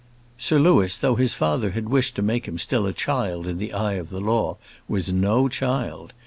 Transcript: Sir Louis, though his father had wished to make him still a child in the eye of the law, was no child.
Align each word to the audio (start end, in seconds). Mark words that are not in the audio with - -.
Sir 0.39 0.57
Louis, 0.57 0.97
though 0.97 1.13
his 1.13 1.35
father 1.35 1.73
had 1.73 1.87
wished 1.89 2.15
to 2.15 2.23
make 2.23 2.47
him 2.47 2.57
still 2.57 2.87
a 2.87 2.91
child 2.91 3.45
in 3.47 3.59
the 3.59 3.71
eye 3.71 3.93
of 4.01 4.09
the 4.09 4.19
law, 4.19 4.57
was 4.87 5.13
no 5.13 5.47
child. 5.47 6.13